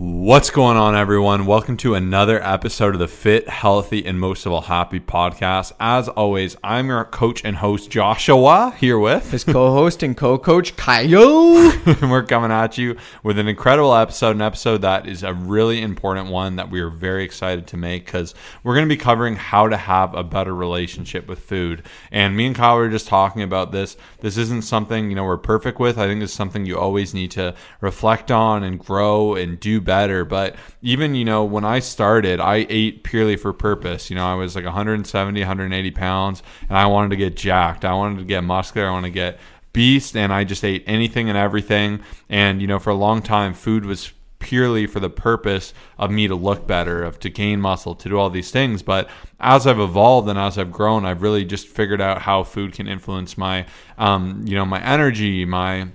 [0.00, 0.17] Ooh.
[0.18, 1.46] What's going on, everyone?
[1.46, 5.72] Welcome to another episode of the Fit, Healthy, and most of all Happy podcast.
[5.78, 10.36] As always, I'm your coach and host, Joshua, here with his co host and co
[10.36, 11.56] coach, Kyle.
[11.86, 15.80] and we're coming at you with an incredible episode, an episode that is a really
[15.80, 19.36] important one that we are very excited to make because we're going to be covering
[19.36, 21.84] how to have a better relationship with food.
[22.10, 23.96] And me and Kyle were just talking about this.
[24.18, 25.96] This isn't something, you know, we're perfect with.
[25.96, 30.07] I think it's something you always need to reflect on and grow and do better.
[30.24, 34.10] But even, you know, when I started, I ate purely for purpose.
[34.10, 37.84] You know, I was like 170, 180 pounds, and I wanted to get jacked.
[37.84, 38.88] I wanted to get muscular.
[38.88, 39.38] I want to get
[39.72, 42.00] beast, and I just ate anything and everything.
[42.28, 46.28] And, you know, for a long time, food was purely for the purpose of me
[46.28, 48.82] to look better, of to gain muscle, to do all these things.
[48.82, 49.08] But
[49.40, 52.86] as I've evolved and as I've grown, I've really just figured out how food can
[52.86, 53.66] influence my,
[53.98, 55.88] um, you know, my energy, my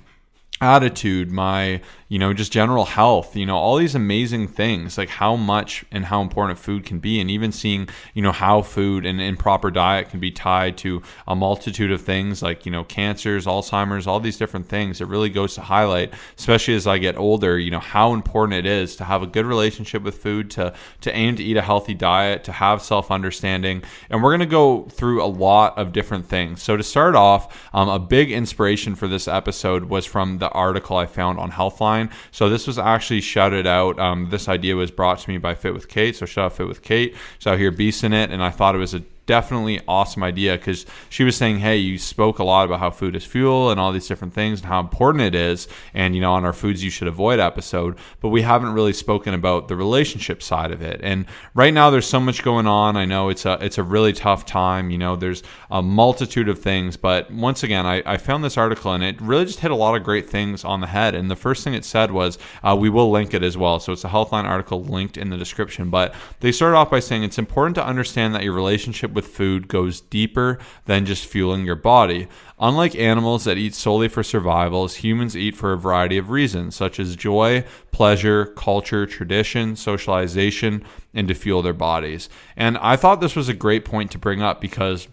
[0.62, 1.82] attitude, my
[2.13, 6.05] you know, just general health, you know, all these amazing things, like how much and
[6.05, 10.12] how important food can be, and even seeing, you know, how food and improper diet
[10.12, 14.38] can be tied to a multitude of things like, you know, cancers, Alzheimer's, all these
[14.38, 15.01] different things.
[15.01, 18.68] It really goes to highlight, especially as I get older, you know, how important it
[18.68, 21.95] is to have a good relationship with food, to to aim to eat a healthy
[21.95, 23.82] diet, to have self understanding.
[24.12, 26.62] And we're gonna go through a lot of different things.
[26.62, 30.95] So to start off, um, a big inspiration for this episode was from the article
[30.95, 33.99] I found on Healthline so this was actually shouted out.
[33.99, 36.15] Um, this idea was brought to me by Fit with Kate.
[36.15, 37.15] So shout out Fit with Kate.
[37.40, 40.85] So out here beasting it, and I thought it was a definitely awesome idea because
[41.10, 43.91] she was saying, "Hey, you spoke a lot about how food is fuel and all
[43.91, 46.90] these different things and how important it is, and you know, on our foods you
[46.90, 50.99] should avoid episode, but we haven't really spoken about the relationship side of it.
[51.04, 52.98] And right now, there's so much going on.
[52.98, 54.90] I know it's a it's a really tough time.
[54.90, 58.94] You know, there's a multitude of things, but once again, I, I found this article
[58.94, 61.16] and it really just hit a lot of great things on the head.
[61.16, 63.79] And the first thing it said was, uh, we will link it as well.
[63.79, 65.90] So it's a Healthline article linked in the description.
[65.90, 69.68] But they started off by saying it's important to understand that your relationship with food
[69.68, 72.28] goes deeper than just fueling your body.
[72.59, 77.00] Unlike animals that eat solely for survival, humans eat for a variety of reasons, such
[77.00, 82.29] as joy, pleasure, culture, tradition, socialization, and to fuel their bodies.
[82.56, 85.07] And I thought this was a great point to bring up because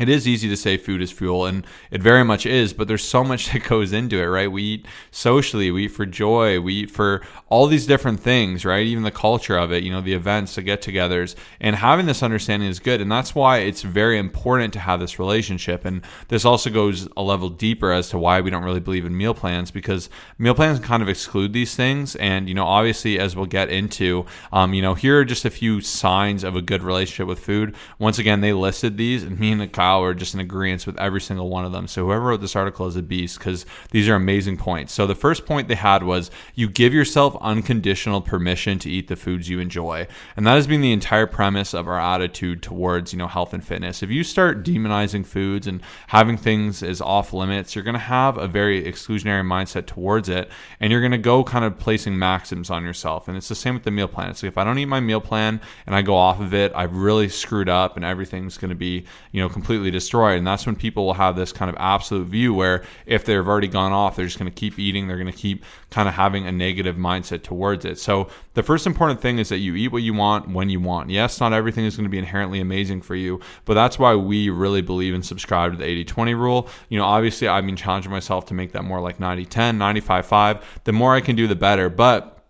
[0.00, 3.04] it is easy to say food is fuel and it very much is but there's
[3.04, 4.50] so much that goes into it right?
[4.50, 8.86] We eat socially we eat for joy we eat for all these different things right?
[8.86, 12.68] Even the culture of it you know the events the get-togethers and having this understanding
[12.68, 16.70] is good and that's why it's very important to have this relationship and this also
[16.70, 20.08] goes a level deeper as to why we don't really believe in meal plans because
[20.38, 24.24] meal plans kind of exclude these things and you know obviously as we'll get into
[24.52, 27.74] um, you know here are just a few signs of a good relationship with food.
[27.98, 31.20] Once again they listed these and me and Kyle are just in agreement with every
[31.20, 31.86] single one of them.
[31.86, 34.92] So whoever wrote this article is a beast because these are amazing points.
[34.92, 39.16] So the first point they had was you give yourself unconditional permission to eat the
[39.16, 40.06] foods you enjoy,
[40.36, 43.64] and that has been the entire premise of our attitude towards you know health and
[43.64, 44.02] fitness.
[44.02, 48.38] If you start demonizing foods and having things as off limits, you're going to have
[48.38, 50.50] a very exclusionary mindset towards it,
[50.80, 53.28] and you're going to go kind of placing maxims on yourself.
[53.28, 54.28] And it's the same with the meal plan.
[54.28, 56.96] Like if I don't eat my meal plan and I go off of it, I've
[56.96, 60.36] really screwed up, and everything's going to be you know completely completely destroyed.
[60.36, 63.68] And that's when people will have this kind of absolute view where if they've already
[63.68, 65.08] gone off, they're just going to keep eating.
[65.08, 67.98] They're going to keep kind of having a negative mindset towards it.
[67.98, 71.08] So the first important thing is that you eat what you want when you want.
[71.08, 74.50] Yes, not everything is going to be inherently amazing for you, but that's why we
[74.50, 76.68] really believe and subscribe to the 80 20 rule.
[76.90, 80.26] You know, obviously, I've been challenging myself to make that more like 90 10, 95
[80.26, 80.80] 5.
[80.84, 81.88] The more I can do, the better.
[81.88, 82.42] But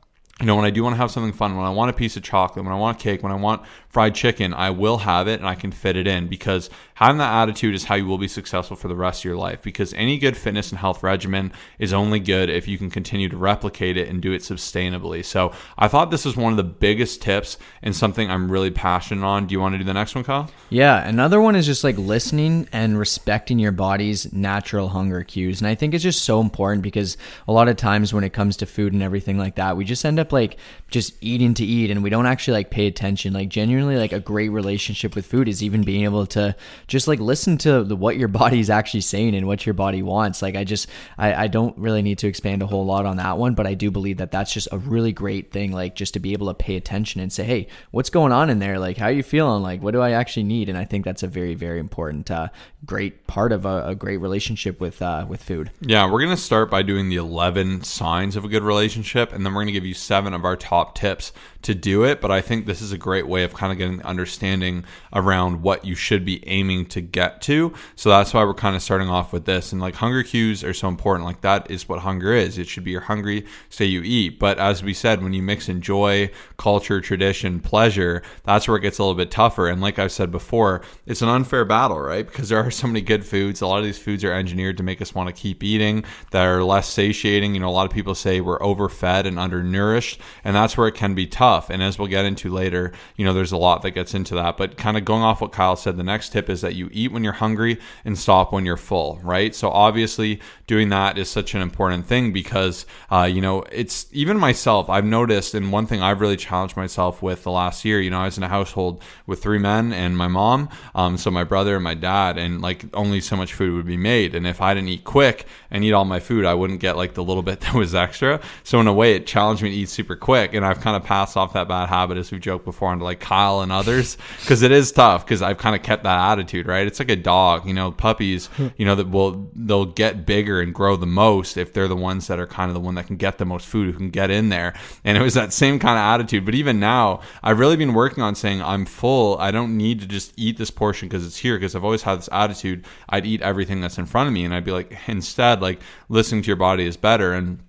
[0.43, 2.17] you know, when I do want to have something fun, when I want a piece
[2.17, 5.29] of chocolate, when I want a cake, when I want fried chicken, I will have
[5.29, 8.17] it and I can fit it in because having that attitude is how you will
[8.17, 9.61] be successful for the rest of your life.
[9.61, 13.37] Because any good fitness and health regimen is only good if you can continue to
[13.37, 15.23] replicate it and do it sustainably.
[15.23, 19.27] So I thought this was one of the biggest tips and something I'm really passionate
[19.27, 19.47] on.
[19.47, 20.51] Do you want to do the next one, Kyle?
[20.71, 25.61] Yeah, another one is just like listening and respecting your body's natural hunger cues.
[25.61, 28.57] And I think it's just so important because a lot of times when it comes
[28.57, 30.57] to food and everything like that, we just end up like
[30.91, 33.35] just eating to eat and we don't actually like pay attention.
[33.35, 36.57] Like genuinely like a great relationship with food is even being able to
[36.87, 40.03] just like listen to the, what your body is actually saying and what your body
[40.03, 40.43] wants.
[40.43, 40.89] Like I just
[41.19, 43.75] I, I don't really need to expand a whole lot on that one, but I
[43.75, 45.73] do believe that that's just a really great thing.
[45.73, 48.59] Like just to be able to pay attention and say, hey, what's going on in
[48.59, 48.79] there?
[48.79, 49.63] Like how are you feeling?
[49.63, 50.69] Like what do I actually need?
[50.69, 52.49] And I think that's a very very important uh,
[52.85, 55.71] great part of a, a great relationship with uh, with food.
[55.81, 59.55] Yeah, we're gonna start by doing the eleven signs of a good relationship, and then
[59.55, 61.33] we're gonna give you seven of our top tips
[61.63, 64.03] to do it, but I think this is a great way of kind of getting
[64.03, 67.73] understanding around what you should be aiming to get to.
[67.97, 69.73] So that's why we're kind of starting off with this.
[69.73, 71.25] And like hunger cues are so important.
[71.25, 72.59] Like that is what hunger is.
[72.59, 74.39] It should be you're hungry, say you eat.
[74.39, 78.81] But as we said, when you mix in joy, culture, tradition, pleasure, that's where it
[78.81, 79.69] gets a little bit tougher.
[79.69, 82.27] And like I've said before, it's an unfair battle, right?
[82.27, 83.61] Because there are so many good foods.
[83.61, 86.45] A lot of these foods are engineered to make us want to keep eating that
[86.45, 87.55] are less satiating.
[87.55, 90.95] You know, a lot of people say we're overfed and undernourished, and that's where it
[90.95, 91.52] can be tough.
[91.71, 94.57] And as we'll get into later, you know, there's a lot that gets into that.
[94.57, 97.13] But kind of going off what Kyle said, the next tip is that you eat
[97.13, 99.55] when you're hungry and stop when you're full, right?
[99.55, 104.39] So obviously, doing that is such an important thing because, uh, you know, it's even
[104.39, 108.11] myself, I've noticed, and one thing I've really challenged myself with the last year, you
[108.11, 111.45] know, I was in a household with three men and my mom, um, so my
[111.45, 114.35] brother and my dad, and like only so much food would be made.
[114.35, 117.15] And if I didn't eat quick and eat all my food, I wouldn't get like
[117.15, 118.41] the little bit that was extra.
[118.63, 120.55] So in a way, it challenged me to eat super quick.
[120.55, 123.21] And I've kind of passed off that bad habit, as we've joked before, onto like
[123.21, 125.25] Kyle and others, because it is tough.
[125.25, 126.87] Because I've kind of kept that attitude, right?
[126.87, 128.69] It's like a dog, you know, puppies, hmm.
[128.77, 132.29] you know, that will they'll get bigger and grow the most if they're the ones
[132.29, 134.31] that are kind of the one that can get the most food, who can get
[134.31, 134.75] in there.
[135.05, 136.45] And it was that same kind of attitude.
[136.45, 139.37] But even now, I've really been working on saying I'm full.
[139.39, 141.57] I don't need to just eat this portion because it's here.
[141.57, 144.55] Because I've always had this attitude, I'd eat everything that's in front of me, and
[144.55, 147.61] I'd be like, instead, like listening to your body is better and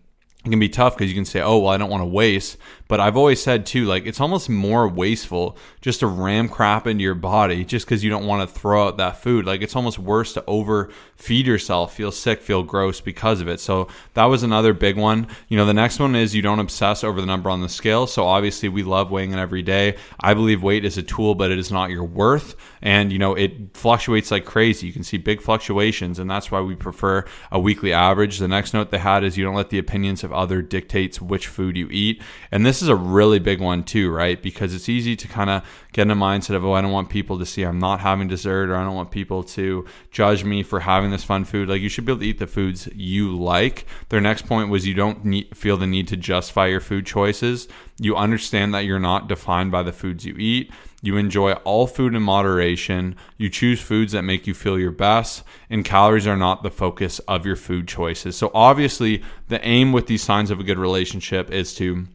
[0.46, 2.58] it can be tough because you can say, oh, well, I don't want to waste.
[2.88, 7.04] But I've always said too, like it's almost more wasteful just to ram crap into
[7.04, 9.46] your body just because you don't want to throw out that food.
[9.46, 13.60] Like it's almost worse to overfeed yourself, feel sick, feel gross because of it.
[13.60, 15.28] So that was another big one.
[15.48, 18.06] You know, the next one is you don't obsess over the number on the scale.
[18.06, 19.96] So obviously we love weighing in every day.
[20.20, 22.56] I believe weight is a tool, but it is not your worth.
[22.82, 24.88] And you know, it fluctuates like crazy.
[24.88, 28.40] You can see big fluctuations, and that's why we prefer a weekly average.
[28.40, 31.48] The next note they had is you don't let the opinions of other dictates which
[31.48, 32.22] food you eat.
[32.52, 34.42] And this is a really big one too, right?
[34.42, 37.10] Because it's easy to kind of get in a mindset of, oh, I don't want
[37.10, 40.64] people to see I'm not having dessert or I don't want people to judge me
[40.64, 41.70] for having this fun food.
[41.70, 43.86] Like you should be able to eat the foods you like.
[44.10, 47.68] Their next point was you don't need, feel the need to justify your food choices.
[48.00, 50.72] You understand that you're not defined by the foods you eat.
[51.04, 53.18] You enjoy all food in moderation.
[53.38, 57.20] You choose foods that make you feel your best, and calories are not the focus
[57.28, 58.38] of your food choices.
[58.38, 62.08] So, obviously, the aim with these signs of a good relationship is to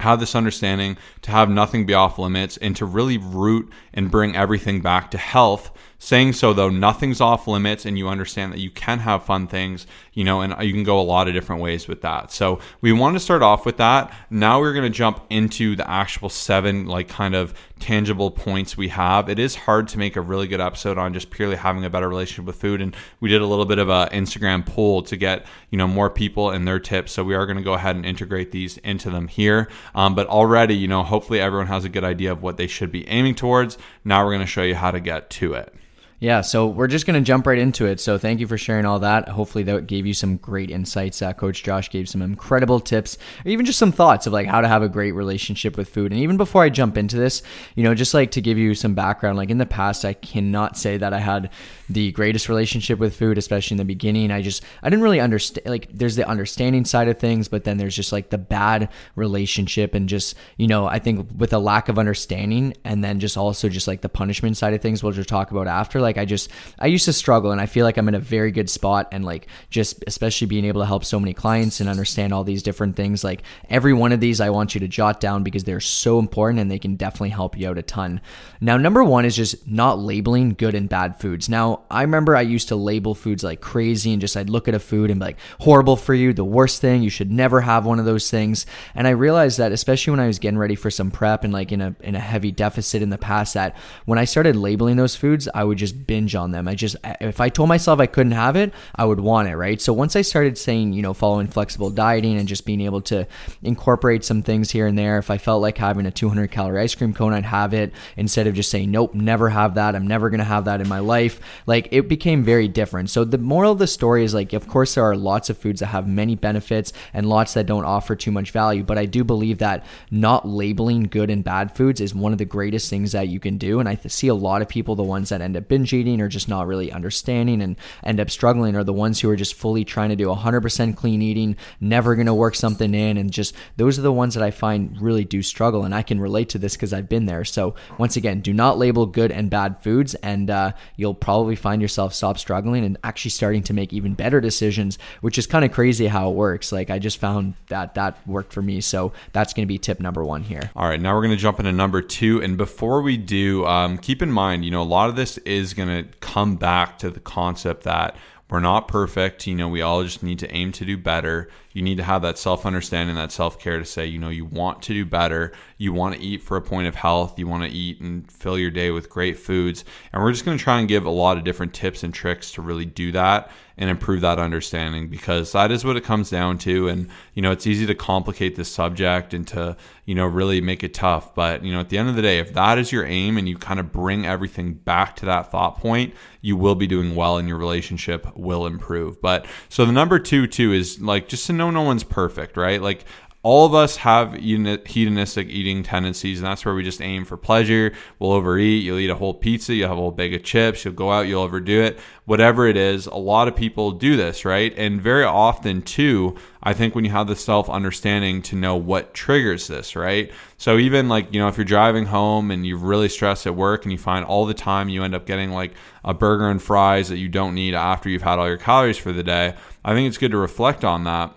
[0.00, 4.36] have this understanding, to have nothing be off limits, and to really root and bring
[4.36, 8.70] everything back to health Saying so, though, nothing's off limits, and you understand that you
[8.70, 11.88] can have fun things, you know, and you can go a lot of different ways
[11.88, 12.30] with that.
[12.30, 14.14] So, we want to start off with that.
[14.28, 18.88] Now, we're going to jump into the actual seven, like, kind of tangible points we
[18.88, 19.30] have.
[19.30, 22.10] It is hard to make a really good episode on just purely having a better
[22.10, 22.82] relationship with food.
[22.82, 26.10] And we did a little bit of an Instagram poll to get, you know, more
[26.10, 27.12] people and their tips.
[27.12, 29.66] So, we are going to go ahead and integrate these into them here.
[29.94, 32.92] Um, but already, you know, hopefully everyone has a good idea of what they should
[32.92, 33.78] be aiming towards.
[34.04, 35.72] Now, we're going to show you how to get to it.
[36.18, 38.00] Yeah, so we're just going to jump right into it.
[38.00, 39.28] So thank you for sharing all that.
[39.28, 41.20] Hopefully that gave you some great insights.
[41.20, 44.62] Uh, Coach Josh gave some incredible tips, or even just some thoughts of like how
[44.62, 46.12] to have a great relationship with food.
[46.12, 47.42] And even before I jump into this,
[47.74, 50.78] you know, just like to give you some background, like in the past, I cannot
[50.78, 51.50] say that I had
[51.90, 54.30] the greatest relationship with food, especially in the beginning.
[54.30, 57.76] I just, I didn't really understand, like there's the understanding side of things, but then
[57.76, 61.90] there's just like the bad relationship and just, you know, I think with a lack
[61.90, 65.28] of understanding and then just also just like the punishment side of things, we'll just
[65.28, 68.08] talk about after like I just I used to struggle and I feel like I'm
[68.08, 71.34] in a very good spot and like just especially being able to help so many
[71.34, 74.80] clients and understand all these different things like every one of these I want you
[74.80, 77.82] to jot down because they're so important and they can definitely help you out a
[77.82, 78.20] ton.
[78.60, 81.48] Now number 1 is just not labeling good and bad foods.
[81.48, 84.74] Now I remember I used to label foods like crazy and just I'd look at
[84.74, 87.84] a food and be like horrible for you, the worst thing, you should never have
[87.84, 88.64] one of those things.
[88.94, 91.72] And I realized that especially when I was getting ready for some prep and like
[91.72, 95.16] in a in a heavy deficit in the past that when I started labeling those
[95.16, 96.68] foods, I would just binge on them.
[96.68, 99.80] I just, if I told myself I couldn't have it, I would want it, right?
[99.80, 103.26] So once I started saying, you know, following flexible dieting and just being able to
[103.62, 106.94] incorporate some things here and there, if I felt like having a 200 calorie ice
[106.94, 109.94] cream cone, I'd have it instead of just saying, nope, never have that.
[109.94, 111.40] I'm never going to have that in my life.
[111.66, 113.10] Like it became very different.
[113.10, 115.80] So the moral of the story is like, of course, there are lots of foods
[115.80, 118.82] that have many benefits and lots that don't offer too much value.
[118.82, 122.44] But I do believe that not labeling good and bad foods is one of the
[122.44, 123.80] greatest things that you can do.
[123.80, 126.20] And I see a lot of people, the ones that end up binge binge eating
[126.20, 129.54] or just not really understanding and end up struggling are the ones who are just
[129.54, 133.16] fully trying to do 100% clean eating, never going to work something in.
[133.16, 135.84] And just those are the ones that I find really do struggle.
[135.84, 137.44] And I can relate to this because I've been there.
[137.44, 141.80] So, once again, do not label good and bad foods, and uh, you'll probably find
[141.80, 145.72] yourself stop struggling and actually starting to make even better decisions, which is kind of
[145.72, 146.72] crazy how it works.
[146.72, 148.80] Like, I just found that that worked for me.
[148.80, 150.70] So, that's going to be tip number one here.
[150.74, 152.42] All right, now we're going to jump into number two.
[152.42, 155.74] And before we do, um, keep in mind, you know, a lot of this is
[155.76, 158.16] going to come back to the concept that
[158.48, 159.46] we're not perfect.
[159.46, 161.48] You know, we all just need to aim to do better.
[161.76, 164.46] You need to have that self understanding, that self care to say, you know, you
[164.46, 165.52] want to do better.
[165.76, 167.38] You want to eat for a point of health.
[167.38, 169.84] You want to eat and fill your day with great foods.
[170.10, 172.52] And we're just going to try and give a lot of different tips and tricks
[172.52, 176.56] to really do that and improve that understanding because that is what it comes down
[176.56, 176.88] to.
[176.88, 180.82] And, you know, it's easy to complicate this subject and to, you know, really make
[180.82, 181.34] it tough.
[181.34, 183.46] But, you know, at the end of the day, if that is your aim and
[183.46, 187.36] you kind of bring everything back to that thought point, you will be doing well
[187.36, 189.20] and your relationship will improve.
[189.20, 192.80] But so the number two, too, is like just to know no one's perfect, right?
[192.80, 193.04] Like
[193.46, 197.92] all of us have hedonistic eating tendencies, and that's where we just aim for pleasure.
[198.18, 198.82] We'll overeat.
[198.82, 199.72] You'll eat a whole pizza.
[199.72, 200.84] You'll have a whole bag of chips.
[200.84, 201.28] You'll go out.
[201.28, 201.96] You'll overdo it.
[202.24, 204.74] Whatever it is, a lot of people do this, right?
[204.76, 209.14] And very often, too, I think when you have the self understanding to know what
[209.14, 210.32] triggers this, right?
[210.58, 213.84] So even like, you know, if you're driving home and you're really stressed at work
[213.84, 217.10] and you find all the time you end up getting like a burger and fries
[217.10, 219.54] that you don't need after you've had all your calories for the day,
[219.84, 221.32] I think it's good to reflect on that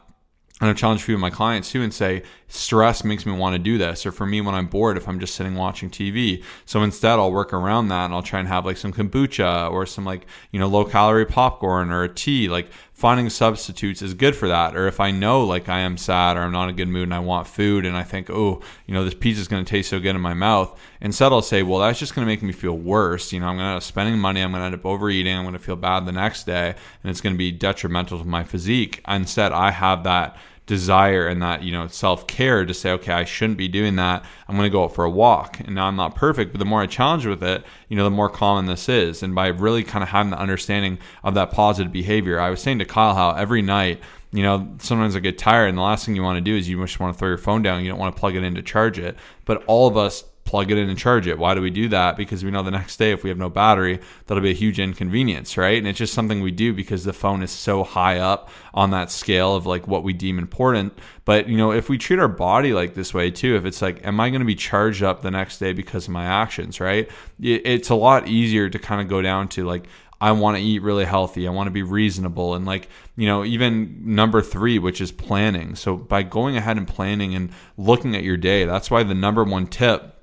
[0.61, 3.53] and I challenge a few of my clients too and say, stress makes me want
[3.53, 4.05] to do this.
[4.05, 6.43] Or for me, when I'm bored, if I'm just sitting watching TV.
[6.65, 9.85] So instead, I'll work around that and I'll try and have like some kombucha or
[9.85, 12.49] some like, you know, low calorie popcorn or a tea.
[12.49, 14.75] Like finding substitutes is good for that.
[14.75, 17.03] Or if I know like I am sad or I'm not in a good mood
[17.03, 19.69] and I want food and I think, oh, you know, this pizza is going to
[19.69, 22.43] taste so good in my mouth, instead I'll say, well, that's just going to make
[22.43, 23.31] me feel worse.
[23.31, 24.41] You know, I'm going to end up spending money.
[24.41, 25.33] I'm going to end up overeating.
[25.33, 28.25] I'm going to feel bad the next day and it's going to be detrimental to
[28.25, 29.01] my physique.
[29.07, 30.35] Instead, I have that
[30.69, 34.23] desire and that you know self care to say, okay, I shouldn't be doing that.
[34.47, 35.59] I'm going to go out for a walk.
[35.59, 38.11] And now I'm not perfect, but the more I challenge with it, you know, the
[38.11, 39.23] more common this is.
[39.23, 42.79] And by really kind of having the understanding of that positive behavior, I was saying
[42.79, 43.99] to Kyle how every night
[44.31, 46.69] you know, sometimes I get tired, and the last thing you want to do is
[46.69, 47.83] you just want to throw your phone down.
[47.83, 49.17] You don't want to plug it in to charge it.
[49.43, 51.37] But all of us plug it in and charge it.
[51.37, 52.17] Why do we do that?
[52.17, 54.79] Because we know the next day if we have no battery, that'll be a huge
[54.79, 55.77] inconvenience, right?
[55.77, 59.11] And it's just something we do because the phone is so high up on that
[59.11, 60.97] scale of like what we deem important.
[61.23, 64.03] But, you know, if we treat our body like this way too, if it's like,
[64.03, 67.07] am I going to be charged up the next day because of my actions, right?
[67.39, 69.85] It's a lot easier to kind of go down to like,
[70.19, 71.47] I want to eat really healthy.
[71.47, 72.55] I want to be reasonable.
[72.55, 75.75] And like, you know, even number three, which is planning.
[75.75, 79.43] So by going ahead and planning and looking at your day, that's why the number
[79.43, 80.15] one tip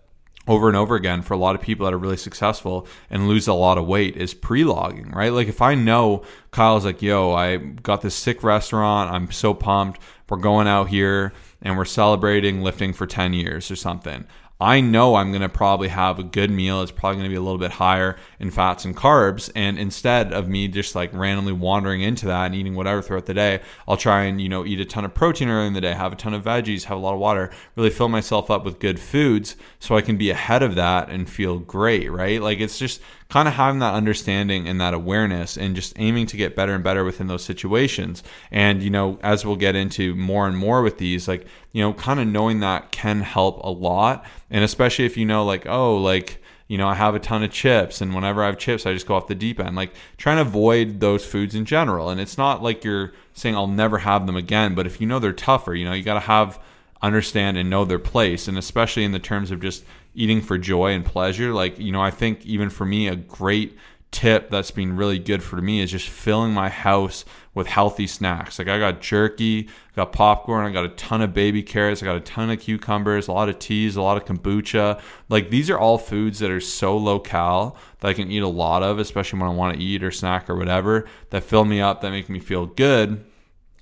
[0.47, 3.49] over and over again for a lot of people that are really successful and lose
[3.49, 5.33] a lot of weight is pre-logging, right?
[5.33, 9.11] Like if I know Kyle's like, "Yo, I got this sick restaurant.
[9.11, 10.00] I'm so pumped.
[10.29, 14.26] We're going out here and we're celebrating lifting for 10 years or something."
[14.59, 16.81] I know I'm going to probably have a good meal.
[16.81, 19.51] It's probably going to be a little bit higher in fats and carbs.
[19.55, 23.35] And instead of me just like randomly wandering into that and eating whatever throughout the
[23.35, 25.93] day, I'll try and, you know, eat a ton of protein early in the day,
[25.93, 28.79] have a ton of veggies, have a lot of water, really fill myself up with
[28.79, 32.41] good foods so I can be ahead of that and feel great, right?
[32.41, 36.37] Like it's just kind of having that understanding and that awareness and just aiming to
[36.37, 38.23] get better and better within those situations.
[38.50, 41.92] And, you know, as we'll get into more and more with these, like, you know,
[41.92, 44.25] kind of knowing that can help a lot.
[44.50, 47.52] And especially if you know, like, oh, like, you know, I have a ton of
[47.52, 49.76] chips, and whenever I have chips, I just go off the deep end.
[49.76, 52.11] Like, trying to avoid those foods in general.
[52.11, 55.21] And it's not like you're saying I'll never have them again, but if you know
[55.21, 56.59] they're tougher, you know, you got to have,
[57.00, 58.49] understand, and know their place.
[58.49, 59.85] And especially in the terms of just
[60.17, 61.53] eating for joy and pleasure.
[61.53, 63.77] Like, you know, I think even for me, a great
[64.11, 68.59] tip that's been really good for me is just filling my house with healthy snacks.
[68.59, 72.07] Like I got jerky, I got popcorn, I got a ton of baby carrots, I
[72.07, 75.01] got a ton of cucumbers, a lot of teas, a lot of kombucha.
[75.29, 78.49] Like these are all foods that are so low cal that I can eat a
[78.49, 81.81] lot of, especially when I want to eat or snack or whatever, that fill me
[81.81, 83.25] up, that make me feel good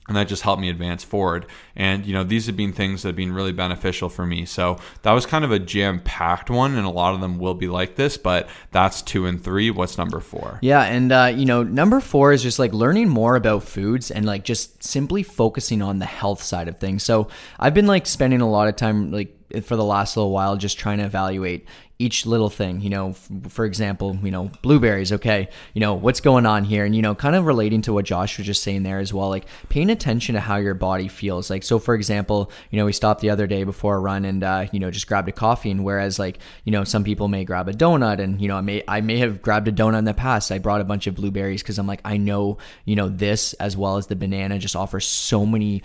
[0.07, 1.47] and that just helped me advance forward.
[1.77, 4.45] And you know these have been things that have been really beneficial for me.
[4.45, 7.55] So that was kind of a jam packed one and a lot of them will
[7.55, 9.71] be like this but that's two and three.
[9.71, 10.59] What's number four?
[10.63, 14.27] Yeah and uh, you know number four is just like learning more about foods and
[14.27, 17.03] like just simply focusing on the health side of things.
[17.03, 20.57] So i've been like spending a lot of time like for the last little while
[20.57, 21.67] just trying to evaluate
[21.99, 23.13] each little thing you know
[23.49, 26.85] for example you know blueberries okay you know what's going on here?
[26.85, 29.29] And you know kind of relating to what josh was just saying there as well
[29.29, 31.51] like paying attention to how your body feels.
[31.51, 34.43] Like so for example you know we stopped the other day before a run and
[34.43, 37.45] uh, you know just grabbed a coffee and whereas like you know some people may
[37.45, 40.05] grab a donut and you know i may i may have grabbed a donut in
[40.05, 40.53] the past.
[40.53, 43.77] I brought a bunch of blueberries because i'm like i know you know this as
[43.77, 45.83] well as the banana just offers so many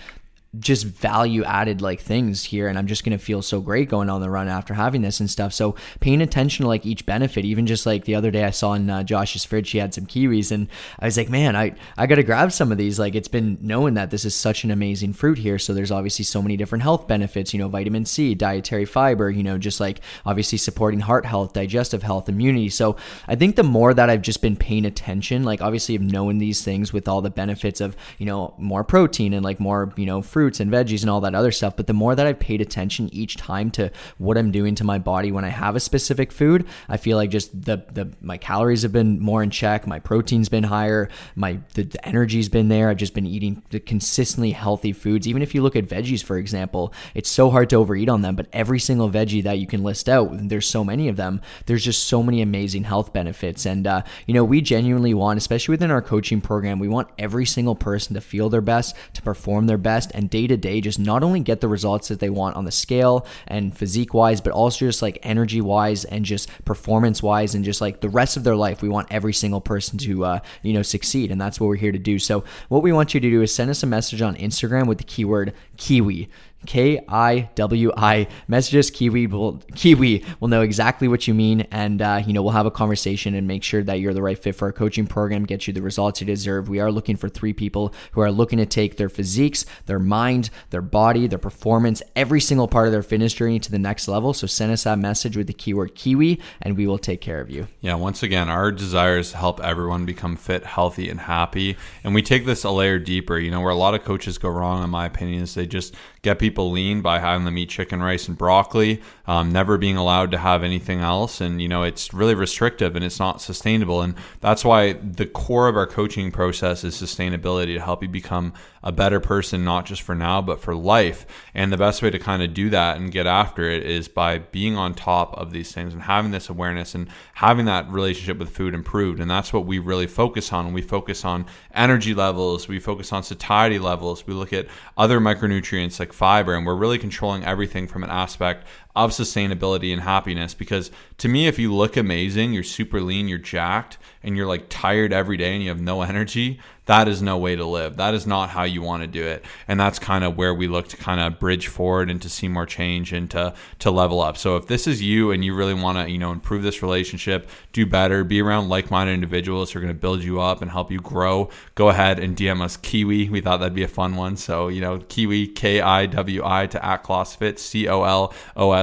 [0.58, 4.10] just value added like things here and I'm just going to feel so great going
[4.10, 5.53] on the run after having this and stuff.
[5.53, 8.74] So paying attention to like each benefit, even just like the other day I saw
[8.74, 10.68] in uh, Josh's fridge he had some kiwis and
[11.00, 13.60] I was like, "Man, I I got to grab some of these." Like it's been
[13.62, 16.82] knowing that this is such an amazing fruit here, so there's obviously so many different
[16.82, 21.25] health benefits, you know, vitamin C, dietary fiber, you know, just like obviously supporting heart
[21.27, 22.70] health, digestive health, immunity.
[22.70, 22.96] So
[23.27, 26.63] I think the more that I've just been paying attention, like obviously of knowing these
[26.63, 30.22] things with all the benefits of, you know, more protein and like more, you know,
[30.39, 31.75] fruits and veggies and all that other stuff.
[31.75, 34.98] But the more that I've paid attention each time to what I'm doing to my
[34.98, 38.84] body when I have a specific food, I feel like just the the my calories
[38.84, 42.88] have been more in check, my protein's been higher, my the, the energy's been there.
[42.88, 45.27] I've just been eating the consistently healthy foods.
[45.27, 48.38] Even if you look at veggies, for example, it's so hard to overeat on them,
[48.38, 51.41] but every single veggie that you can list out, there's so many of them.
[51.65, 55.74] There's just so many amazing health benefits, and uh, you know we genuinely want, especially
[55.74, 59.67] within our coaching program, we want every single person to feel their best, to perform
[59.67, 62.55] their best, and day to day just not only get the results that they want
[62.55, 67.21] on the scale and physique wise, but also just like energy wise and just performance
[67.24, 68.81] wise and just like the rest of their life.
[68.81, 71.31] We want every single person to, uh, you know, succeed.
[71.31, 72.19] And that's what we're here to do.
[72.19, 74.98] So, what we want you to do is send us a message on Instagram with
[74.98, 76.29] the keyword Kiwi.
[76.65, 78.27] K I W I.
[78.47, 82.51] Messages Kiwi will Kiwi will know exactly what you mean, and uh, you know we'll
[82.51, 85.45] have a conversation and make sure that you're the right fit for our coaching program,
[85.45, 86.67] get you the results you deserve.
[86.67, 90.49] We are looking for three people who are looking to take their physiques, their mind,
[90.69, 94.33] their body, their performance, every single part of their fitness journey to the next level.
[94.33, 97.49] So send us that message with the keyword Kiwi, and we will take care of
[97.49, 97.67] you.
[97.79, 102.13] Yeah, once again, our desire is to help everyone become fit, healthy, and happy, and
[102.13, 103.39] we take this a layer deeper.
[103.39, 105.95] You know, where a lot of coaches go wrong, in my opinion, is they just
[106.21, 110.32] get people lean by having them eat chicken, rice, and broccoli, um, never being allowed
[110.32, 111.41] to have anything else.
[111.41, 114.01] And, you know, it's really restrictive and it's not sustainable.
[114.01, 118.53] And that's why the core of our coaching process is sustainability to help you become
[118.83, 121.25] a better person, not just for now, but for life.
[121.53, 124.39] And the best way to kind of do that and get after it is by
[124.39, 128.50] being on top of these things and having this awareness and having that relationship with
[128.50, 129.19] food improved.
[129.19, 130.74] And that's what we really focus on.
[130.74, 134.67] We focus on energy levels, we focus on satiety levels, we look at
[134.98, 138.65] other micronutrients like fiber, and we're really controlling everything from an aspect
[139.06, 140.53] of sustainability and happiness.
[140.53, 144.68] Because to me, if you look amazing, you're super lean, you're jacked, and you're like
[144.70, 147.98] tired every day and you have no energy, that is no way to live.
[147.98, 149.46] That is not how you want to do it.
[149.68, 152.48] And that's kind of where we look to kind of bridge forward and to see
[152.48, 154.38] more change and to, to level up.
[154.38, 157.48] So if this is you and you really want to, you know, improve this relationship,
[157.74, 160.92] do better, be around like-minded individuals who are going to build you up and help
[160.92, 163.29] you grow, go ahead and DM us Kiwi.
[163.29, 164.35] We thought that'd be a fun one.
[164.35, 167.59] So, you know, Kiwi, K-I-W-I to at Colossus Fit,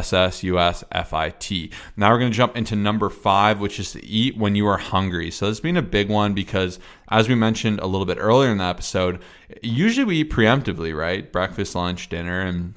[0.07, 1.71] C-O-L-O-S-S-U-S-F-I-T.
[1.97, 4.79] Now we're going to jump into number five, which is to eat when you are
[4.79, 5.31] hungry.
[5.31, 8.59] So this being a big one because as we mentioned a little bit earlier in
[8.59, 9.23] the episode,
[9.63, 11.31] usually we eat preemptively, right?
[11.31, 12.75] Breakfast, lunch, dinner, and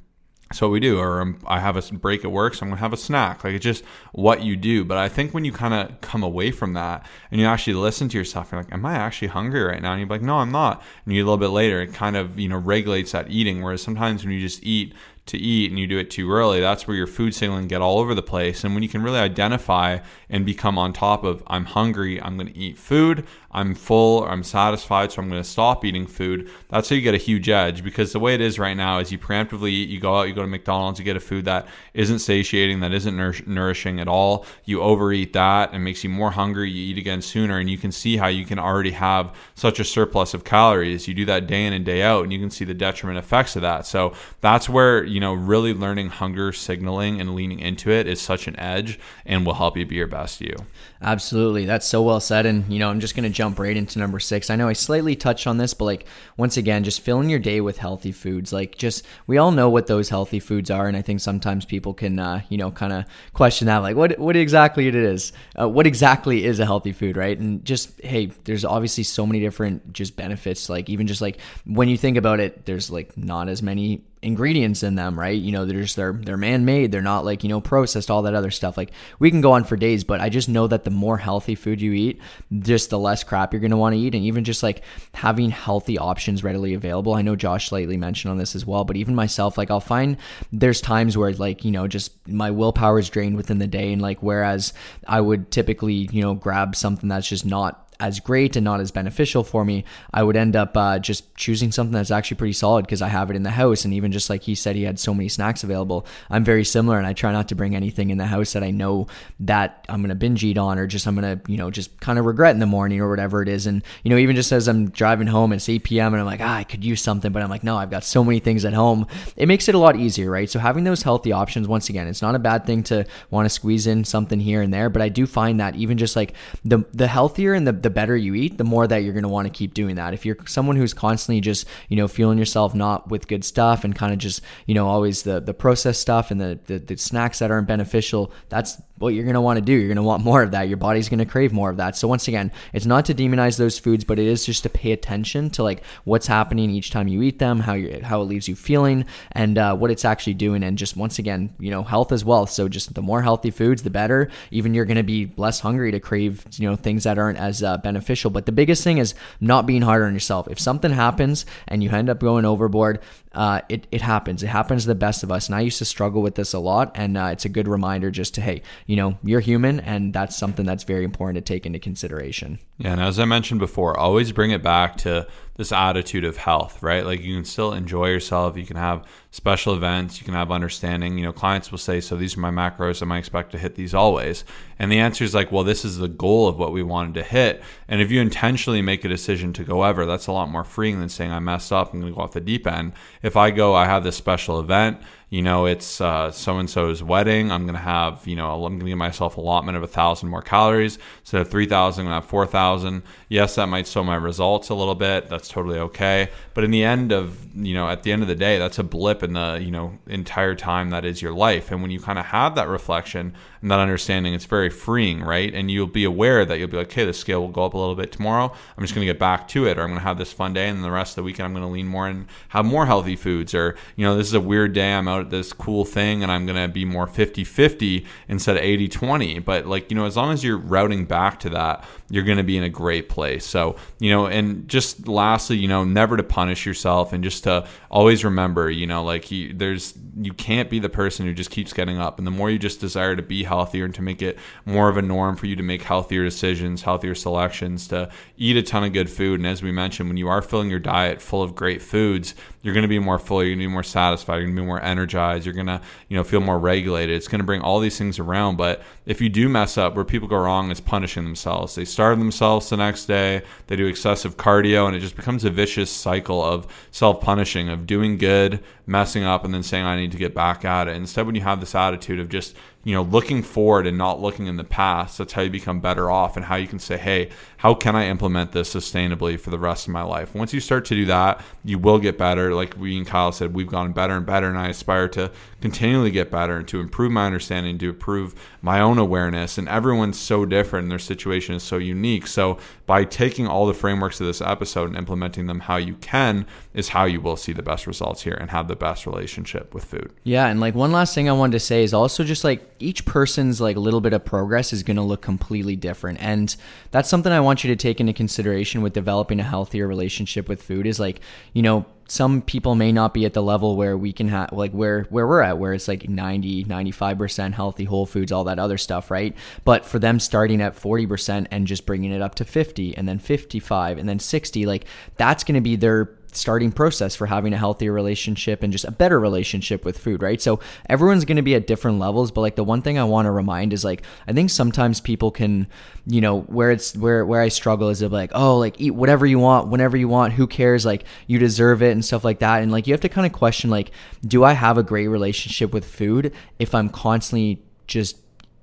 [0.51, 0.99] so what we do.
[0.99, 3.43] Or um, I have a break at work, so I'm gonna have a snack.
[3.43, 4.83] Like it's just what you do.
[4.83, 8.09] But I think when you kind of come away from that and you actually listen
[8.09, 10.51] to yourself, you're like, "Am I actually hungry right now?" And you're like, "No, I'm
[10.51, 13.61] not." And you a little bit later, it kind of you know regulates that eating.
[13.61, 14.93] Whereas sometimes when you just eat
[15.29, 17.99] to eat and you do it too early, that's where your food signaling get all
[17.99, 18.63] over the place.
[18.63, 22.51] And when you can really identify and become on top of I'm hungry, I'm going
[22.51, 26.49] to eat food, I'm full, I'm satisfied, so I'm going to stop eating food.
[26.69, 29.12] That's how you get a huge edge because the way it is right now is
[29.12, 31.67] you preemptively eat, you go out, you go to McDonald's, you get a food that
[31.93, 34.45] isn't satiating, that isn't nour- nourishing at all.
[34.65, 36.69] You overeat that and makes you more hungry.
[36.69, 39.83] You eat again sooner, and you can see how you can already have such a
[39.83, 41.07] surplus of calories.
[41.07, 43.55] You do that day in and day out, and you can see the detriment effects
[43.55, 43.85] of that.
[43.85, 48.47] So that's where you know really learning hunger signaling and leaning into it is such
[48.47, 50.55] an edge, and will help you be your best you.
[51.01, 51.65] Absolutely.
[51.65, 52.45] That's so well said.
[52.45, 54.49] And, you know, I'm just going to jump right into number six.
[54.49, 57.62] I know I slightly touched on this, but like, once again, just filling your day
[57.62, 58.52] with healthy foods.
[58.52, 60.89] Like, just, we all know what those healthy foods are.
[60.89, 64.19] And I think sometimes people can, uh, you know, kind of question that, like, what,
[64.19, 65.32] what exactly it is?
[65.58, 67.39] Uh, what exactly is a healthy food, right?
[67.39, 70.69] And just, hey, there's obviously so many different just benefits.
[70.69, 74.84] Like, even just like when you think about it, there's like not as many ingredients
[74.84, 75.39] in them, right?
[75.39, 76.91] You know, they're just they're they're man-made.
[76.91, 78.77] They're not like, you know, processed, all that other stuff.
[78.77, 81.55] Like we can go on for days, but I just know that the more healthy
[81.55, 82.19] food you eat,
[82.60, 85.49] just the less crap you're going to want to eat and even just like having
[85.51, 87.13] healthy options readily available.
[87.13, 90.17] I know Josh slightly mentioned on this as well, but even myself like I'll find
[90.51, 94.01] there's times where like, you know, just my willpower is drained within the day and
[94.01, 94.73] like whereas
[95.08, 98.91] I would typically, you know, grab something that's just not as great and not as
[98.91, 99.83] beneficial for me,
[100.13, 103.29] I would end up uh, just choosing something that's actually pretty solid because I have
[103.29, 103.83] it in the house.
[103.83, 106.05] And even just like he said, he had so many snacks available.
[106.29, 108.71] I'm very similar, and I try not to bring anything in the house that I
[108.71, 109.07] know
[109.41, 112.25] that I'm gonna binge eat on, or just I'm gonna you know just kind of
[112.25, 113.67] regret in the morning or whatever it is.
[113.67, 116.13] And you know even just as I'm driving home, it's 8 p.m.
[116.13, 118.23] and I'm like, ah, I could use something, but I'm like, no, I've got so
[118.23, 119.07] many things at home.
[119.35, 120.49] It makes it a lot easier, right?
[120.49, 123.49] So having those healthy options, once again, it's not a bad thing to want to
[123.49, 126.33] squeeze in something here and there, but I do find that even just like
[126.63, 129.30] the the healthier and the the better you eat, the more that you're going to
[129.30, 130.13] want to keep doing that.
[130.13, 133.95] If you're someone who's constantly just, you know, fueling yourself not with good stuff and
[133.95, 137.39] kind of just, you know, always the the processed stuff and the, the, the snacks
[137.39, 139.73] that aren't beneficial, that's what you're going to want to do.
[139.73, 140.67] You're going to want more of that.
[140.67, 141.95] Your body's going to crave more of that.
[141.95, 144.91] So once again, it's not to demonize those foods, but it is just to pay
[144.91, 148.47] attention to like what's happening each time you eat them, how you how it leaves
[148.47, 150.63] you feeling, and uh, what it's actually doing.
[150.63, 152.45] And just once again, you know, health as well.
[152.45, 154.30] So just the more healthy foods, the better.
[154.52, 157.63] Even you're going to be less hungry to crave, you know, things that aren't as
[157.63, 158.29] uh, beneficial.
[158.31, 160.47] But the biggest thing is not being hard on yourself.
[160.47, 162.99] If something happens and you end up going overboard,
[163.33, 164.41] uh, it, it happens.
[164.41, 165.47] It happens to the best of us.
[165.47, 166.91] And I used to struggle with this a lot.
[166.95, 169.79] And uh, it's a good reminder just to, hey, you know, you're human.
[169.79, 172.59] And that's something that's very important to take into consideration.
[172.77, 172.93] Yeah.
[172.93, 175.27] And as I mentioned before, always bring it back to
[175.59, 177.05] this attitude of health, right?
[177.05, 178.55] Like you can still enjoy yourself.
[178.55, 180.17] You can have special events.
[180.17, 181.17] You can have understanding.
[181.17, 183.01] You know, clients will say, "So these are my macros.
[183.01, 184.45] Am I expect to hit these always?"
[184.79, 187.23] And the answer is like, "Well, this is the goal of what we wanted to
[187.23, 190.63] hit." And if you intentionally make a decision to go ever, that's a lot more
[190.63, 191.93] freeing than saying, "I messed up.
[191.93, 194.60] I'm going to go off the deep end." If I go, I have this special
[194.60, 197.51] event you know, it's uh, so and so's wedding.
[197.51, 200.29] I'm going to have, you know, I'm going to give myself allotment of a thousand
[200.29, 200.97] more calories.
[201.19, 203.03] Instead of 3,000, I'm going to have 4,000.
[203.27, 205.29] Yes, that might slow my results a little bit.
[205.29, 206.29] That's totally okay.
[206.55, 208.83] But in the end of, you know, at the end of the day, that's a
[208.83, 211.71] blip in the, you know, entire time that is your life.
[211.71, 215.53] And when you kind of have that reflection and that understanding, it's very freeing, right?
[215.53, 217.77] And you'll be aware that you'll be like, okay, the scale will go up a
[217.77, 218.51] little bit tomorrow.
[218.75, 220.53] I'm just going to get back to it, or I'm going to have this fun
[220.53, 222.87] day, and the rest of the weekend I'm going to lean more and have more
[222.87, 224.93] healthy foods, or you know, this is a weird day.
[224.93, 228.63] I'm out at this cool thing, and I'm going to be more 50-50 instead of
[228.63, 229.43] 80-20.
[229.43, 232.43] But like you know, as long as you're routing back to that, you're going to
[232.43, 233.45] be in a great place.
[233.45, 237.67] So you know, and just lastly, you know, never to punish yourself, and just to
[237.89, 241.74] always remember, you know, like you, there's you can't be the person who just keeps
[241.74, 244.38] getting up, and the more you just desire to be healthier and to make it
[244.65, 248.63] more of a norm for you to make healthier decisions, healthier selections, to eat a
[248.63, 249.39] ton of good food.
[249.39, 252.74] And as we mentioned, when you are filling your diet full of great foods, you're
[252.74, 254.67] going to be more full, you're going to be more satisfied, you're going to be
[254.67, 257.15] more energized, you're going to, you know, feel more regulated.
[257.15, 258.58] It's going to bring all these things around.
[258.58, 261.76] But if you do mess up, where people go wrong is punishing themselves.
[261.76, 265.49] They starve themselves the next day, they do excessive cardio, and it just becomes a
[265.49, 270.12] vicious cycle of self punishing, of doing good, messing up, and then saying, I need
[270.12, 270.95] to get back at it.
[270.95, 274.47] Instead, when you have this attitude of just you know, looking forward and not looking
[274.47, 277.30] in the past, that's how you become better off and how you can say, hey,
[277.58, 280.34] how can I implement this sustainably for the rest of my life?
[280.34, 282.56] Once you start to do that, you will get better.
[282.56, 286.10] Like we and Kyle said, we've gotten better and better, and I aspire to continually
[286.10, 289.58] get better and to improve my understanding, to improve my own awareness.
[289.58, 292.28] And everyone's so different and their situation is so unique.
[292.28, 296.45] So by taking all the frameworks of this episode and implementing them how you can
[296.73, 299.85] is how you will see the best results here and have the best relationship with
[299.85, 300.11] food.
[300.23, 303.05] Yeah, and like one last thing I wanted to say is also just like each
[303.05, 306.21] person's like little bit of progress is going to look completely different.
[306.21, 306.55] And
[306.91, 310.61] that's something I want you to take into consideration with developing a healthier relationship with
[310.61, 311.21] food is like,
[311.53, 314.71] you know, some people may not be at the level where we can have like
[314.71, 318.77] where where we're at where it's like 90 95% healthy whole foods all that other
[318.77, 322.97] stuff right but for them starting at 40% and just bringing it up to 50
[322.97, 324.85] and then 55 and then 60 like
[325.17, 328.91] that's going to be their starting process for having a healthier relationship and just a
[328.91, 330.41] better relationship with food, right?
[330.41, 333.25] So everyone's going to be at different levels, but like the one thing I want
[333.25, 335.67] to remind is like I think sometimes people can,
[336.05, 339.25] you know, where it's where where I struggle is of like, oh, like eat whatever
[339.25, 340.85] you want, whenever you want, who cares?
[340.85, 342.61] Like you deserve it and stuff like that.
[342.61, 343.91] And like you have to kind of question like,
[344.25, 348.17] do I have a great relationship with food if I'm constantly just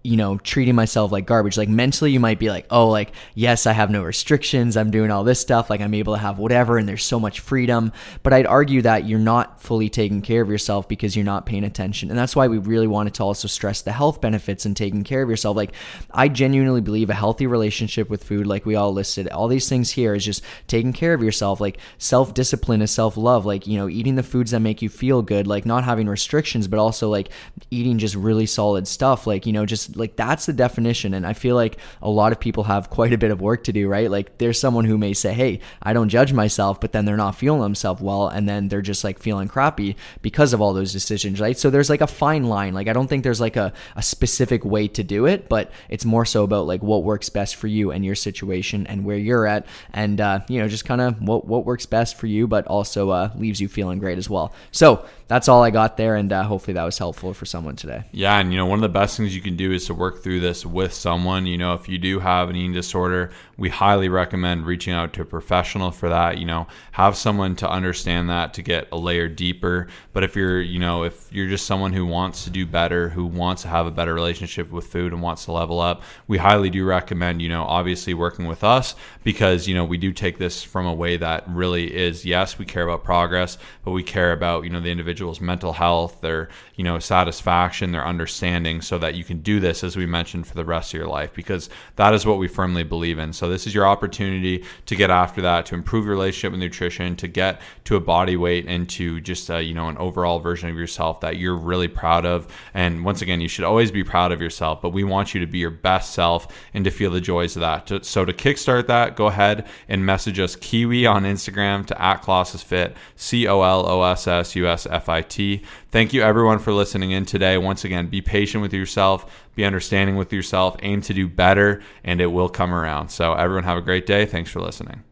[0.06, 1.56] you know, treating myself like garbage.
[1.56, 4.76] Like mentally, you might be like, oh, like, yes, I have no restrictions.
[4.76, 5.68] I'm doing all this stuff.
[5.68, 7.92] Like, I'm able to have whatever, and there's so much freedom.
[8.22, 11.64] But I'd argue that you're not fully taking care of yourself because you're not paying
[11.64, 12.08] attention.
[12.10, 15.22] And that's why we really wanted to also stress the health benefits and taking care
[15.22, 15.56] of yourself.
[15.56, 15.72] Like,
[16.12, 19.90] I genuinely believe a healthy relationship with food, like we all listed, all these things
[19.90, 21.60] here is just taking care of yourself.
[21.60, 23.44] Like, self discipline is self love.
[23.44, 26.68] Like, you know, eating the foods that make you feel good, like, not having restrictions,
[26.68, 27.30] but also like
[27.72, 29.26] eating just really solid stuff.
[29.26, 31.14] Like, you know, just like that's the definition.
[31.14, 33.72] And I feel like a lot of people have quite a bit of work to
[33.72, 34.10] do, right?
[34.10, 37.34] Like, there's someone who may say, hey, I don't judge myself, but then they're not
[37.34, 38.28] feeling themselves well.
[38.28, 41.58] And then they're just like feeling crappy because of all those decisions, right?
[41.58, 42.74] So there's like a fine line.
[42.74, 46.04] Like, I don't think there's like a, a specific way to do it, but it's
[46.04, 49.46] more so about like what works best for you and your situation and where you're
[49.46, 49.66] at.
[49.92, 53.10] And, uh, you know, just kind of what, what works best for you, but also
[53.10, 54.52] uh, leaves you feeling great as well.
[54.70, 56.14] So that's all I got there.
[56.16, 58.04] And uh, hopefully that was helpful for someone today.
[58.12, 60.22] Yeah, and you know, one of the best things you can do is to work
[60.22, 61.46] through this with someone.
[61.46, 65.22] You know, if you do have an eating disorder, we highly recommend reaching out to
[65.22, 66.38] a professional for that.
[66.38, 69.88] You know, have someone to understand that to get a layer deeper.
[70.12, 73.26] But if you're, you know, if you're just someone who wants to do better, who
[73.26, 76.70] wants to have a better relationship with food and wants to level up, we highly
[76.70, 78.94] do recommend, you know, obviously working with us
[79.26, 82.64] because, you know, we do take this from a way that really is yes, we
[82.64, 86.84] care about progress, but we care about, you know, the individual's mental health, their, you
[86.84, 90.64] know, satisfaction, their understanding so that you can do this as we mentioned for the
[90.64, 93.32] rest of your life because that is what we firmly believe in.
[93.32, 97.16] So this is your opportunity to get after that, to improve your relationship with nutrition,
[97.16, 100.70] to get to a body weight and to just, uh, you know, an overall version
[100.70, 102.46] of yourself that you're really proud of.
[102.74, 105.48] And once again, you should always be proud of yourself, but we want you to
[105.48, 108.06] be your best self and to feel the joys of that.
[108.06, 112.62] So to kickstart that, go ahead and message us Kiwi on Instagram to at Colossus
[112.62, 115.62] Fit, C O L O S S U S F I T.
[115.90, 117.58] Thank you everyone for listening in today.
[117.58, 122.20] Once again, be patient with yourself, be understanding with yourself, aim to do better, and
[122.20, 123.08] it will come around.
[123.08, 124.26] So everyone have a great day.
[124.26, 125.02] Thanks for listening.